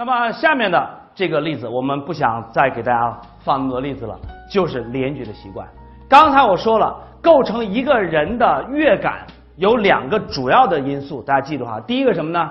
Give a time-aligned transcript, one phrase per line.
[0.00, 4.18] 那么下面的这个例子，我们不想再给大家放那么多例子了，
[4.50, 5.68] 就是联觉的习惯。
[6.08, 11.78] 刚才我说了，构成一个人的乐感有两个主要的因素，大家记住哈。
[11.80, 12.50] 第一个什么呢？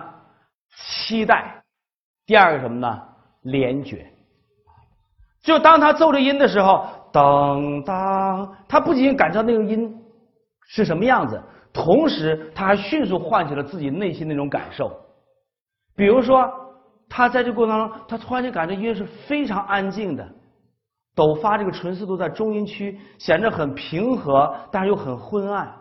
[0.78, 1.60] 期待。
[2.28, 3.02] 第二个什么呢？
[3.42, 4.06] 联觉。
[5.42, 9.92] 就当他奏着音的时候，当当，他不仅感受那个音
[10.68, 11.42] 是什么样子，
[11.74, 14.92] 同时他还迅速唤起了自己内心那种感受。
[15.96, 16.48] 比如说。
[17.10, 20.32] 他在这过程当中，他突然间感觉音乐是非常安静的，
[21.16, 25.76] 抖发这个纯四度在中音区显得很平和，但是又很昏暗。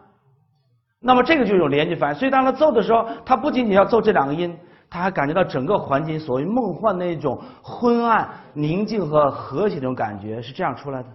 [0.98, 4.59] 那么这个就有连接反应，所以当他奏的时候，他不仅仅要奏这两个音，
[4.91, 11.09] 他还感觉到整个环境所谓梦幻的那种昏暗、宁静和和谐这种感觉是这样出来的。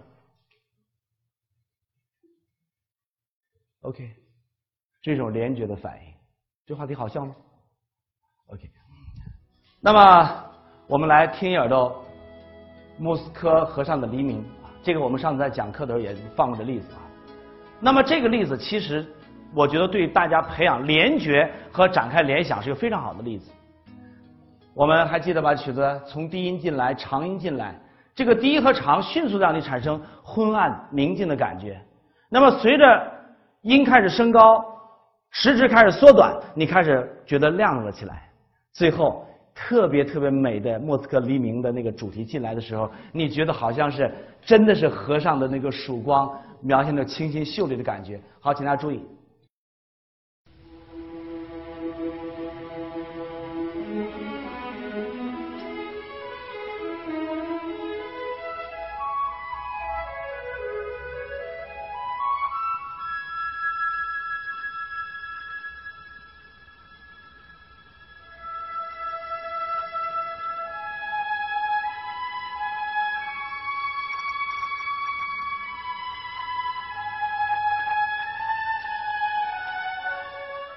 [3.82, 4.10] OK，
[5.02, 6.14] 这种联觉的反应，
[6.64, 7.34] 这话题好笑吗
[8.46, 8.70] ？OK。
[9.86, 10.30] 那么，
[10.86, 12.02] 我们来听一耳朵
[12.96, 14.42] 莫斯科河上的黎明。
[14.82, 17.04] 这个我们上次在讲课的时候也放过的例子啊。
[17.80, 19.04] 那么这个例子其实，
[19.54, 23.52] 我觉得对大家培养联觉和展开联想是一个非常好的例子。
[24.72, 27.78] 我们还记得把曲子从低音进来，长音进来，
[28.14, 31.78] 这个低和长迅速让你产生昏暗宁静的感觉。
[32.30, 33.12] 那么随着
[33.60, 34.64] 音开始升高，
[35.30, 38.30] 时值开始缩短，你开始觉得亮了起来，
[38.72, 39.26] 最后。
[39.54, 44.12] 特别特别美的莫斯科黎明的那个主题进来的时候，你觉得好像是
[44.44, 48.20] 真的是河上的那个曙光，描现的清新秀丽的感觉。
[48.40, 49.00] 好，请大家注意。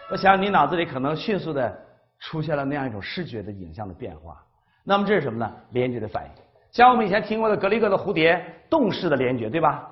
[0.09, 1.77] 我想你脑子里可能迅速的
[2.19, 4.41] 出现了那样一种视觉的影像的变化。
[4.85, 5.51] 那么这是什么呢？
[5.71, 6.31] 联觉的反应，
[6.71, 9.85] 像我们以前听过的格里格的蝴蝶，动式的联觉，对吧？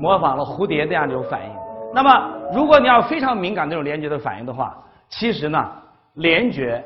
[0.00, 1.54] 模仿了蝴蝶那样一种反应。
[1.92, 5.70] 那么如果你要非常敏感那种联觉的反应的话，其实呢，
[6.14, 6.82] 联觉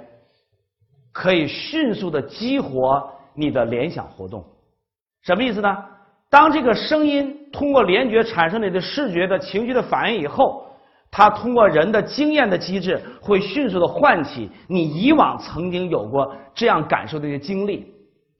[1.12, 4.44] 可以迅速的激活你的联想活动。
[5.22, 5.84] 什么意思呢？
[6.32, 10.66] 当这个声音通过联觉产生你的视觉的情绪的反应以后，
[11.10, 17.86] 它通过人的经验的机制，会迅速的唤起你以往曾经有过这样感受的一些经历。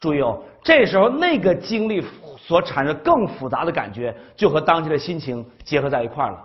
[0.01, 2.03] 注意哦，这时候那个经历
[2.39, 6.43] 所产生更复杂的感觉，就和当前的心情结合在一块儿了。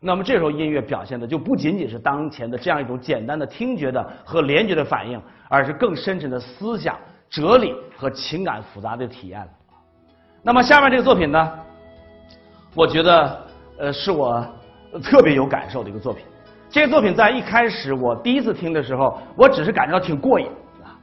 [0.00, 6.98] 那么这时候音乐表现的就不仅仅是当前的这样一种简单的听觉的和联觉的反应，而是更深沉的思想、
[7.30, 9.48] 哲理和情感复杂的体验了。
[10.42, 11.52] 那么下面这个作品呢，
[12.74, 13.40] 我觉得
[13.78, 14.46] 呃是我
[15.02, 16.24] 特别有感受的一个作品。
[16.70, 20.46] 这个作品在一开始我第一次听的时候，我只是感觉到挺过瘾
[20.82, 20.96] 啊。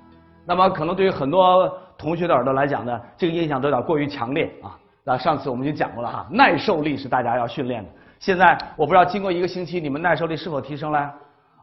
[0.46, 4.78] 那么可能对于很多同学的耳朵来讲呢，这个印象都有点过于强烈啊。
[5.04, 7.90] 那上次我们已经讲过了哈，耐受力是大家要训练的。
[8.20, 11.12] 现在我不知道经过一个星期，你们耐受力是否提升了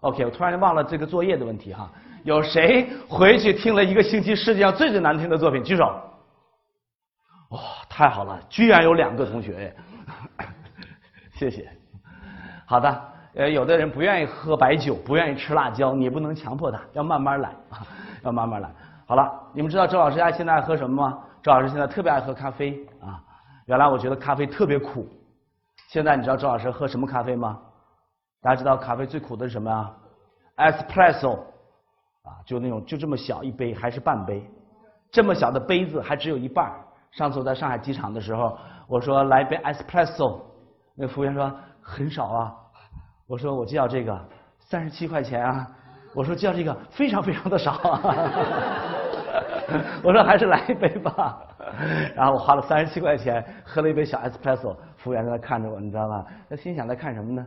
[0.00, 1.90] ？OK，我突然忘了这个作业的问题哈。
[2.24, 5.62] 有谁回去听了一个星期世界上最最难听的作品？
[5.64, 5.92] 举手。
[7.52, 8.40] 哇，太好了！
[8.48, 9.74] 居然有两个同学，
[11.34, 11.70] 谢谢。
[12.64, 13.02] 好的，
[13.34, 17.86] 呃，有的人不愿意喝白酒，不愿意吃辣椒，你不能强迫他，要慢慢来啊，
[18.24, 18.70] 要慢慢来。
[19.06, 21.18] 好了，你们知道周老师爱现在爱喝什么吗？
[21.42, 23.22] 周老师现在特别爱喝咖啡啊。
[23.66, 25.06] 原来我觉得咖啡特别苦，
[25.88, 27.60] 现在你知道周老师喝什么咖啡吗？
[28.40, 29.94] 大家知道咖啡最苦的是什么啊
[30.56, 31.34] ？Espresso，
[32.22, 34.42] 啊，就那种就这么小一杯，还是半杯，
[35.10, 36.72] 这么小的杯子还只有一半。
[37.12, 38.56] 上次我在上海机场的时候，
[38.88, 40.40] 我说来一杯 espresso，
[40.96, 42.54] 那服务员说很少啊。
[43.26, 44.18] 我说我就要这个，
[44.58, 45.66] 三十七块钱啊。
[46.14, 47.72] 我说就要这个，非常非常的少。
[47.72, 48.00] 啊
[50.04, 51.40] 我说还是来一杯吧。
[52.14, 56.24] 然后我花了三十七块钱喝了一杯小 espresso，服务员在那看着我，你知道吗？
[56.50, 57.46] 他心想在看什么呢？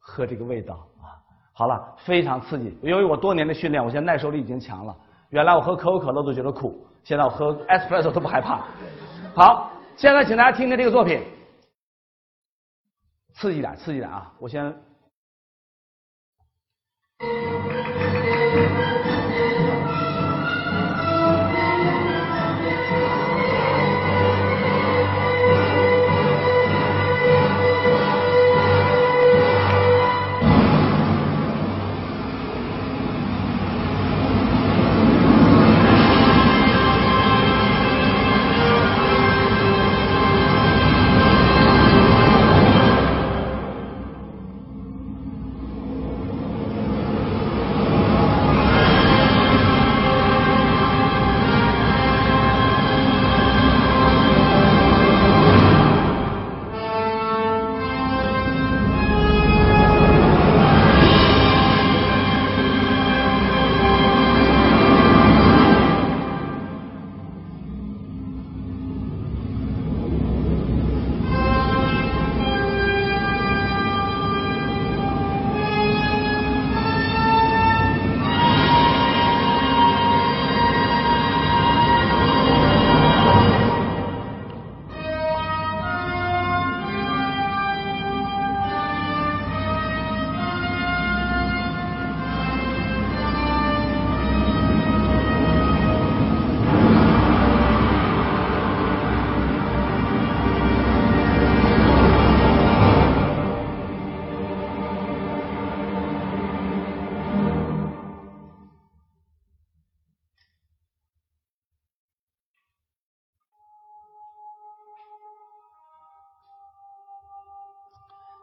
[0.00, 1.14] 喝这个味道啊。
[1.52, 2.76] 好了，非常刺激。
[2.82, 4.96] 由于我多年的训练，我现在耐受力已经强了。
[5.28, 6.86] 原来我喝可口可乐都觉得苦。
[7.04, 8.64] 现在我喝 espresso 都不害怕。
[9.34, 11.22] 好，现在请大家听听这个作品，
[13.34, 14.32] 刺激点，刺激点啊！
[14.38, 14.89] 我先。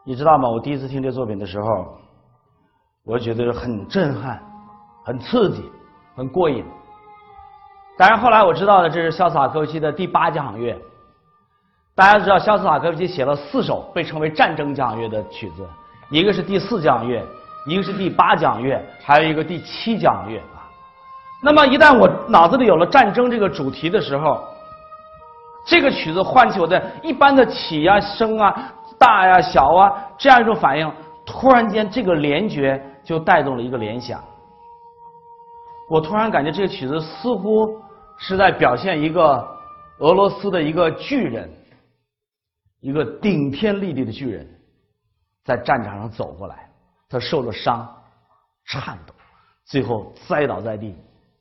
[0.08, 0.48] 你知道吗？
[0.48, 1.66] 我第一次听这作品的时候，
[3.04, 4.42] 我觉得很震撼、
[5.04, 5.70] 很刺激、
[6.16, 6.64] 很过瘾。
[7.98, 10.74] 但是后来我知道了，这是肖斯塔科维奇的第八交响乐。
[11.94, 15.68] 大家知道，肖斯塔科维奇写了四首被称为战争交响乐的曲子，
[16.08, 17.22] 一个是第四交响乐，
[17.66, 20.64] 一个是第八交响乐，还有一个第七交响乐啊。
[21.42, 24.42] 那么一旦我脑子里有了战争这个主题的时候，
[25.66, 28.72] 这个曲子唤起我的一般的起啊、升啊。
[28.98, 30.92] 大呀小啊，这样一种反应，
[31.24, 34.22] 突然间这个联觉就带动了一个联想。
[35.88, 37.80] 我突然感觉这个曲子似乎
[38.18, 39.46] 是在表现一个
[40.00, 41.48] 俄罗斯的一个巨人，
[42.80, 44.46] 一个顶天立地的巨人，
[45.44, 46.68] 在战场上走过来，
[47.08, 47.88] 他受了伤，
[48.66, 49.14] 颤抖，
[49.64, 50.94] 最后栽倒在地，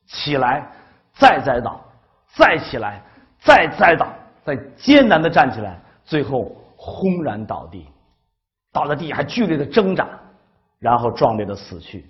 [0.06, 0.66] 起来，
[1.14, 1.82] 再栽倒，
[2.36, 3.02] 再起来，
[3.40, 4.08] 再栽倒，
[4.46, 6.56] 再艰难的站起来，最后。
[6.80, 7.88] 轰然倒地，
[8.72, 10.08] 倒在地还剧烈的挣扎，
[10.80, 12.06] 然后壮烈的死去，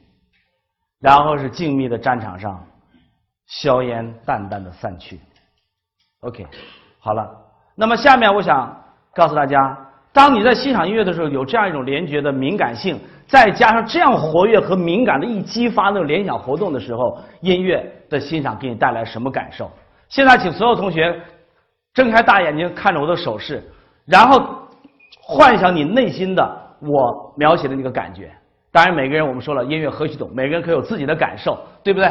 [1.00, 2.62] 然后是静谧的战场上，
[3.48, 5.20] 硝烟淡淡的散去。
[6.20, 6.46] OK，
[7.00, 7.34] 好了，
[7.76, 8.84] 那么下面我想
[9.16, 9.78] 告诉大家，
[10.12, 19.72] 当你在欣赏音乐的时候，有这样一种联觉的敏感性，再加上这样活跃和敏感的一激发那种联想活动的时候，音乐的欣赏给你带来什么感受？
[20.10, 21.18] 现在，请所有同学
[21.94, 23.64] 睁开大眼睛看着我的手势。
[24.08, 24.42] 然后
[25.22, 28.32] 幻想你内心的我描写的那个感觉。
[28.72, 30.30] 当然，每个人我们说了，音乐何许懂？
[30.34, 32.10] 每个人可有自己的感受，对不对？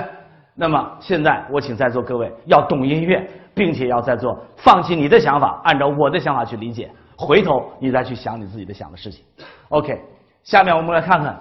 [0.54, 6.90] 那么现在，我请在座各位要懂音乐，并且要在座放弃你的想法，按照我的想法去理解。
[7.16, 9.24] 回头你再去想你自己的想的事情。
[9.70, 9.98] OK，
[10.44, 11.34] 下面我们来看看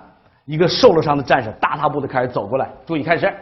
[0.45, 2.69] 一个受了伤的战士大踏步的开始走过来。
[2.85, 3.33] 注意，开始。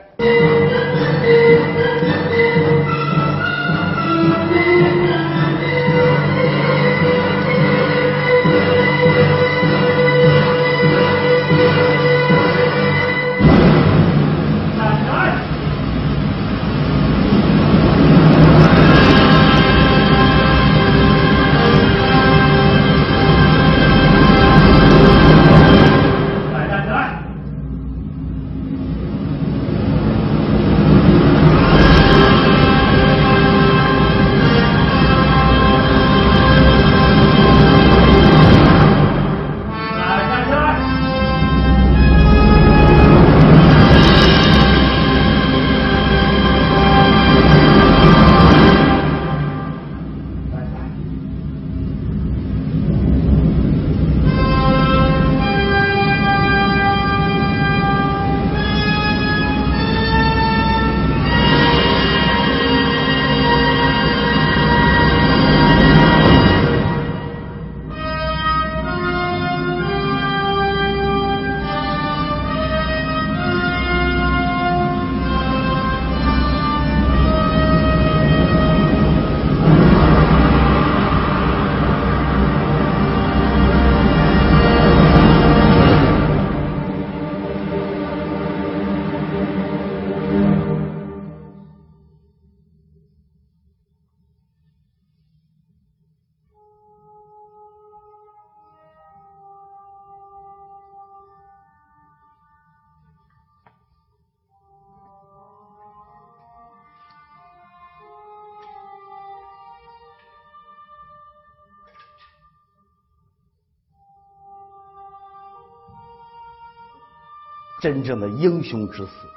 [117.83, 119.27] 真正的英雄之死，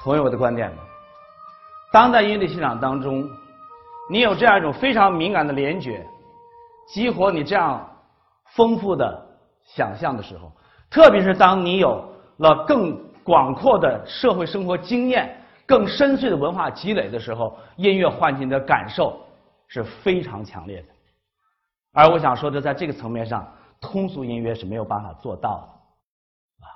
[0.00, 0.82] 同意我的观点吗？
[1.90, 3.28] 当代音乐欣赏当中，
[4.08, 6.06] 你有这样一种非常敏感的联觉，
[6.86, 7.84] 激活你这样
[8.54, 9.26] 丰富的
[9.64, 10.52] 想象的时候，
[10.88, 19.20] 特别是当你有了更广阔的社会生活经验、更深邃的文化积累的时候，音乐唤起你的感受
[19.66, 20.88] 是非常强烈的。
[21.92, 23.44] 而我想说的，在这个层面上。
[23.86, 25.58] 通俗音乐是没有办法做到
[26.60, 26.68] 的啊。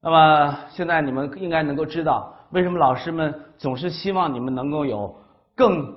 [0.00, 5.14] 那么现在你们应该能够知道，为什么老师们总是希望你们能够有
[5.54, 5.94] 更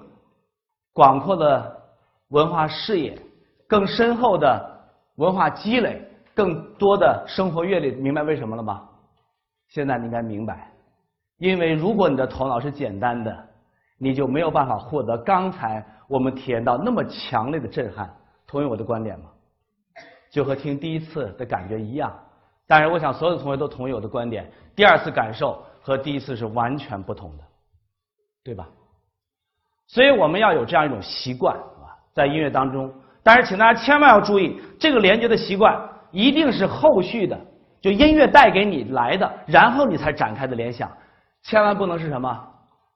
[0.93, 1.79] 广阔的
[2.29, 3.21] 文化视野、
[3.67, 4.79] 更深厚的
[5.15, 6.01] 文化积累、
[6.33, 7.91] 更多的生活阅历？
[7.91, 8.87] 明白为什么了吗？
[9.67, 10.71] 现在你应该明白，
[11.37, 13.47] 因为如果你的头脑是简单的，
[13.99, 18.11] 你就没有办法获得刚才我们体验到那么强烈的震撼。
[18.47, 19.29] 同意我的观点吗？
[20.29, 22.13] 就和听第一次的感觉一样，
[22.67, 24.49] 但是，我想所有的同学都同意我的观点。
[24.75, 27.43] 第二次感受和第一次是完全不同的，
[28.43, 28.67] 对吧？
[29.87, 32.93] 所以我们要有这样一种习惯，啊，在音乐当中。
[33.23, 35.77] 但是，请大家千万要注意，这个联觉的习惯
[36.11, 37.37] 一定是后续的，
[37.81, 40.89] 就音乐带给你来的，然后你才展开的联想，
[41.41, 42.47] 千万不能是什么？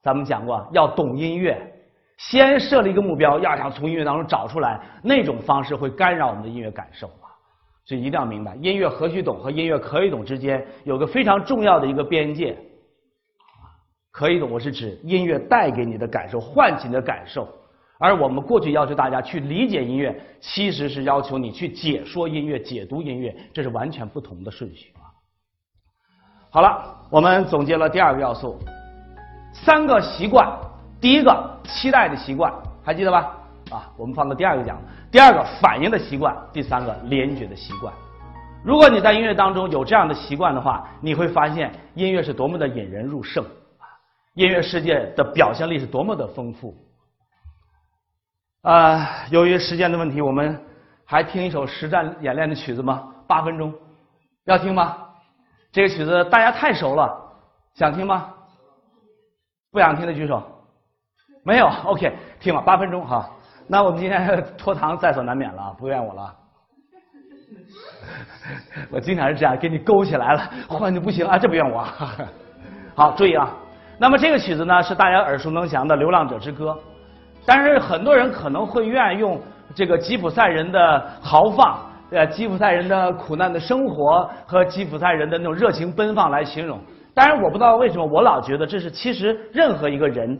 [0.02, 1.60] 咱们讲过，要懂音乐，
[2.16, 7.10] 先设立一个目标，要想从音乐当中找出来，那种方式会干扰我们的音乐感受！
[7.84, 12.56] 所以一定要明白，音乐何须懂和音乐可以懂之间有个非常重要的一个边界。
[14.10, 17.48] 可以懂，我是指音乐带给你的感受，唤起你的感受。
[17.98, 25.10] 而我们过去要求大家去理解音乐，其实是要求你去解说音乐、解读音乐，这是完全不同的顺序啊。
[26.50, 28.58] 好了，我们总结了第二个要素，
[29.52, 30.58] 三个习惯。
[31.00, 32.50] 第一个期待的习惯，
[32.82, 33.36] 还记得吧？
[33.74, 34.80] 啊，我们放到第二个讲。
[35.10, 37.92] 第二个反应的习惯，第三个联觉的习惯。
[38.62, 43.44] 如果你在音乐当中有这样的习惯的话，你会发现音乐是多么的引人入胜。
[44.34, 46.74] 音乐世界的表现力是多么的丰富
[48.62, 49.26] 啊！
[49.30, 50.60] 由于时间的问题，我们
[51.04, 53.12] 还听一首实战演练的曲子吗？
[53.28, 53.72] 八分钟，
[54.44, 54.96] 要听吗？
[55.70, 57.16] 这个曲子大家太熟了，
[57.74, 58.32] 想听吗？
[59.70, 60.42] 不想听的举手。
[61.44, 63.30] 没有，OK，听吧，八分钟哈。
[63.66, 66.34] 那我们今天 拖堂在所难免了，不怨我了。
[68.90, 71.84] 我经常是这样，给你勾起来了，换就不行啊，这不怨我。
[72.94, 73.50] 好，注意啊。
[73.98, 76.70] 那么这个曲子呢，是大家耳熟能详的《流浪者之歌》，
[77.46, 79.40] 但是很多人可能会愿意用
[79.74, 81.78] 这个吉普赛人的豪放、
[82.10, 86.78] 呃吉普赛人的苦难的生活和吉普赛人的那种热情奔放来形容。
[87.14, 90.38] 当然，我不知道为什么，我老觉得这是其实任何一个人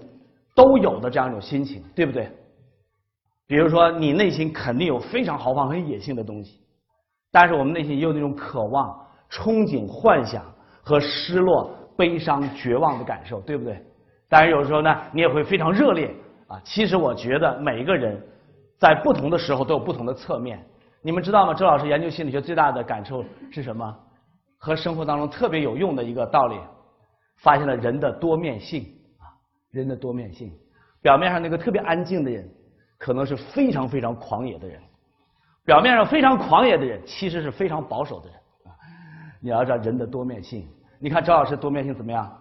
[0.54, 2.28] 都有的这样一种心情，对不对？
[3.46, 6.60] 比如说，你内心肯定有非常豪放、很野性的东西，
[7.30, 10.44] 但是我们内心也有那种渴望、憧憬、幻想
[10.82, 11.70] 和失落。
[11.96, 13.80] 悲伤、绝望的感受，对不对？
[14.28, 16.12] 当然，有时候呢，你也会非常热烈
[16.48, 16.60] 啊。
[16.64, 18.20] 其实，我觉得每一个人
[18.80, 20.60] 在不同的时候都有不同的侧面。
[21.02, 21.54] 你们知道吗？
[21.54, 23.96] 周老师研究心理学最大的感受是什么？
[24.58, 26.58] 和生活当中特别有用的一个道理，
[27.36, 28.82] 发现了人的多面性
[29.20, 29.30] 啊，
[29.70, 30.50] 人的多面性。
[31.00, 32.44] 表面上那个特别安静的人，
[32.98, 34.78] 可能是非常非常狂野的人；
[35.64, 38.36] 表面上非常狂野的人，其实是非常保守的人。
[39.40, 40.66] 你要知道人的多面性。
[40.98, 42.32] 你看周老师多面性怎么样？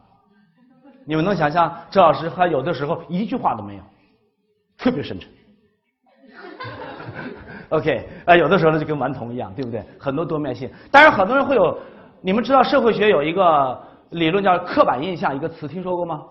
[1.05, 3.83] 你们能想象周老师他有的时候一句话都没有，
[4.77, 5.29] 特别深沉。
[7.69, 9.83] OK，啊，有的时候呢就跟顽童一样，对不对？
[9.99, 10.71] 很多多面性。
[10.91, 11.77] 当然很多人会有，
[12.21, 16.23] 你们知道社会学有一个理论叫刻板印象，一个词听说过吗？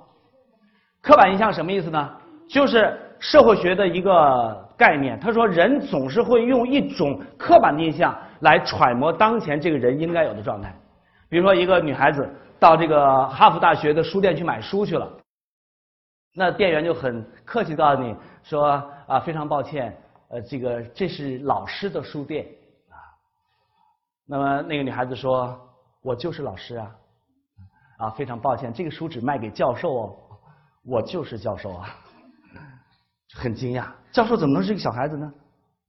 [1.02, 2.10] 刻板印象什么意思呢？
[2.48, 5.18] 就是社会学的一个概念。
[5.20, 10.74] 他说人总是会用一种刻板印象来揣摩当前这个人应该有的状态。
[11.28, 15.08] 比如说，一个女孩子到这个哈佛大学的书店去买书去了，
[16.34, 19.96] 那店员就很客气告诉你说：“啊，非常抱歉，
[20.28, 22.44] 呃，这个这是老师的书店
[22.90, 22.98] 啊。”
[24.26, 25.58] 那么那个女孩子说
[26.02, 26.90] ：“我就是老师啊，
[27.98, 30.16] 啊，非常抱歉，这个书只卖给教授哦，
[30.84, 31.88] 我就是教授啊。”
[33.34, 35.32] 很惊讶，教授怎么能是一个小孩子呢？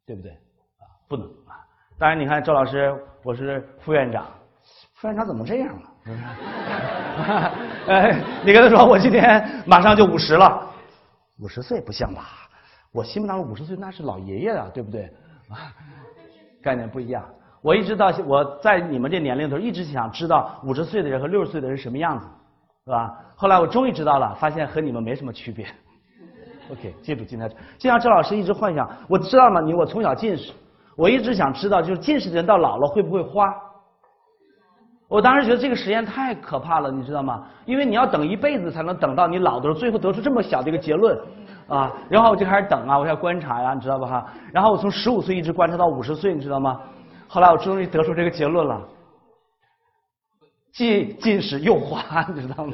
[0.06, 0.32] 对不对？
[0.32, 1.60] 啊，不能啊。
[1.98, 4.26] 当然，你看周老师，我是副院长。
[4.96, 5.90] 副院长怎么这样了？
[7.88, 10.66] 哎，你跟他说，我今天马上就五十了，
[11.40, 12.22] 五十岁不像吧？
[12.94, 15.12] 我心目当中五十岁那是老爷爷啊，对不对？
[16.62, 17.24] 概念不一样。
[17.62, 22.26] 我一直到我在你们这年龄的时候，一直想知道五十岁的人和六十岁的人什么样子，
[22.86, 23.20] 是吧？
[23.36, 25.66] 后来我终于知道了，发现和你们没什么区别。
[26.72, 29.60] OK，记住今天，就像周老师一直幻想，我知道吗？
[29.62, 30.54] 你我从小近视，
[30.96, 33.54] 我一直想知道，就是近视的人到老了会不会花？
[35.10, 37.46] 我当时觉得这个实验太可怕了，你知道吗？
[37.66, 41.16] 因为你要等一辈子才能等到你老的时候，最后得出这么小的一个结论，
[41.68, 41.92] 啊！
[42.10, 44.26] 然后我就开始等啊，我要观察呀，你知道吧哈？
[44.52, 46.80] 然后我从十五岁一直观察到五十岁，你知道吗？
[47.28, 48.82] 后来我终于得出这个结论了，
[50.72, 52.74] 既近视又花，你知道吗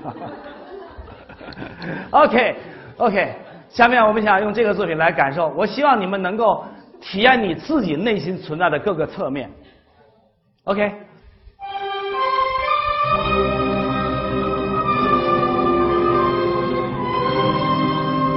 [2.11, 2.55] ？OK
[2.97, 3.35] OK，
[3.69, 6.65] 下面我们想用这个作品来感受，我希望你们能够
[6.99, 9.49] 体验你自己内心存在的各个侧面。
[10.63, 10.91] OK。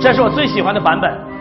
[0.01, 1.32] 这是我最喜欢的版本。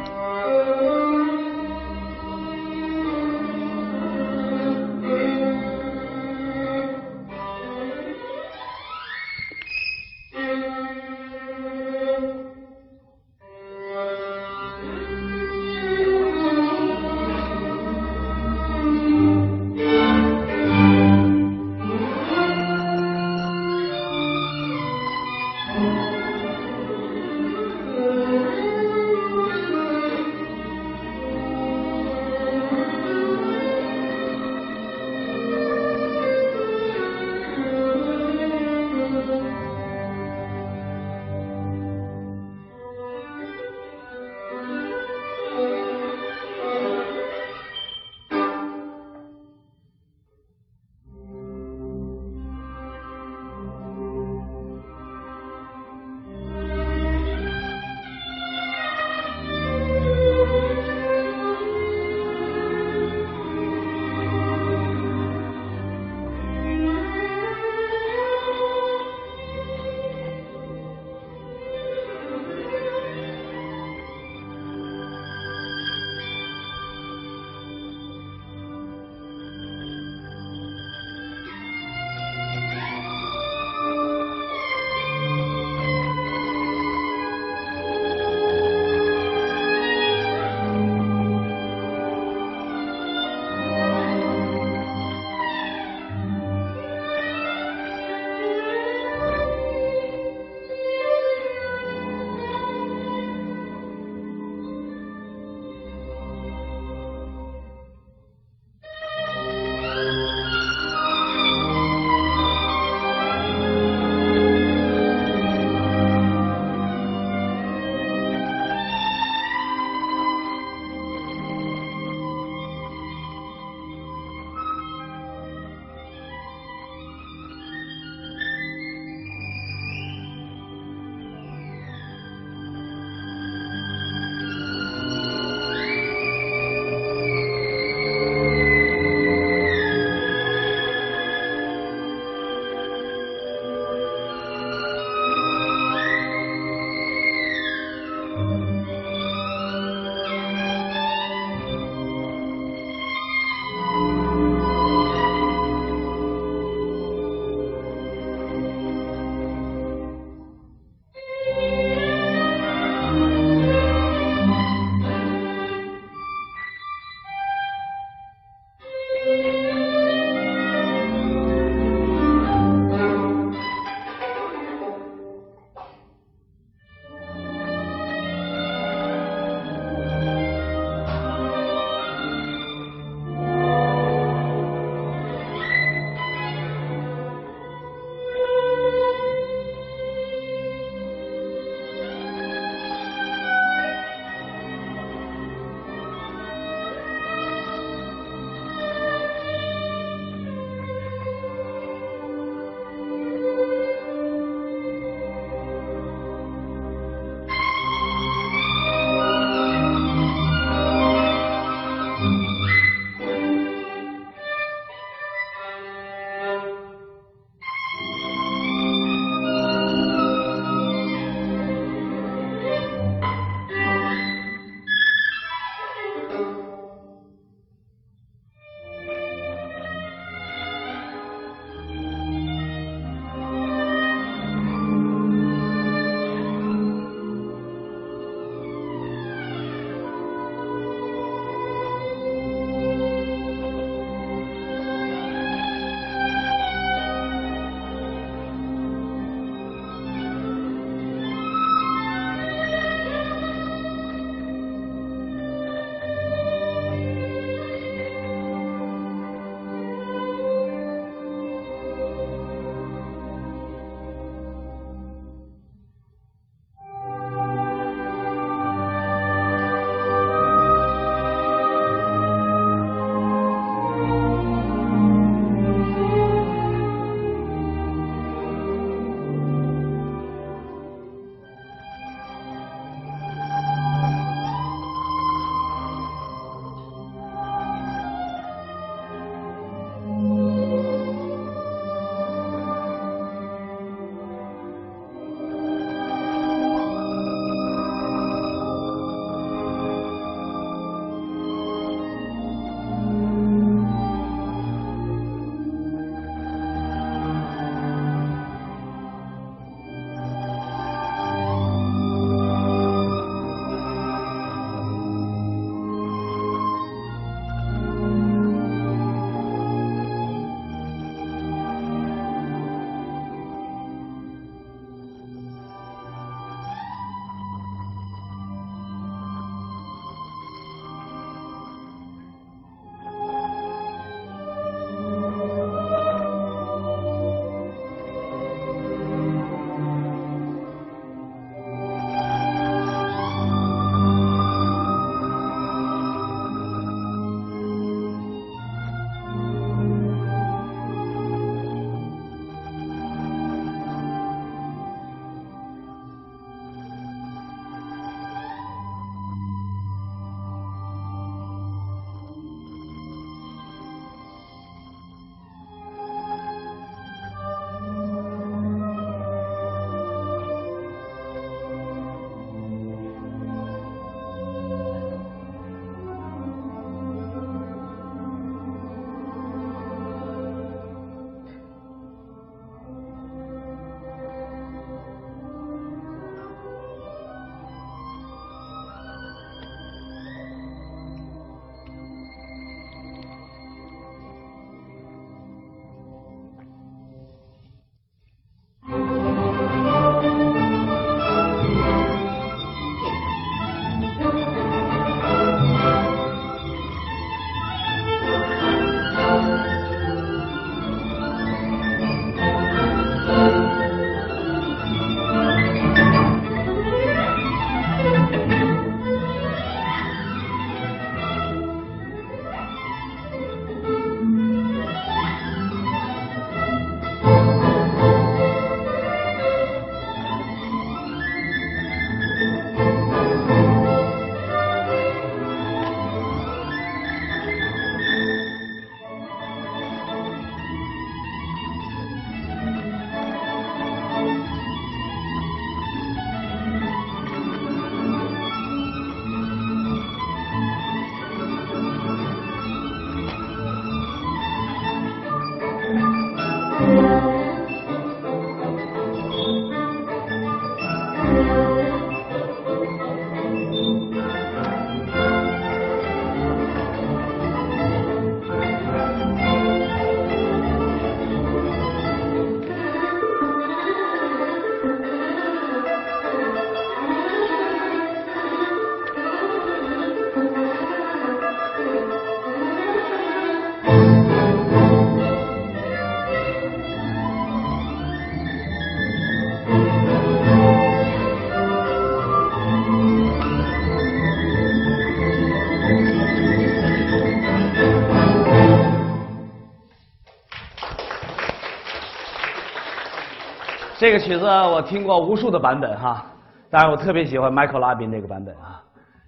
[504.01, 506.25] 这个曲子我听过无数的版本哈，
[506.71, 508.81] 当然我特别喜欢 Michael 拉宾这个版本啊。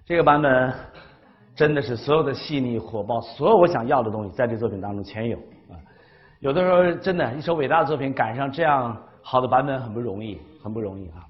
[0.04, 0.74] 这个版本
[1.54, 5.78] 真的是所有的细腻火爆，所有我想要的东西在这作品当中全有啊。
[6.40, 11.22] 有的时候真的，一首伟大的作品赶上这样好的版本很不容易，很不容易啊。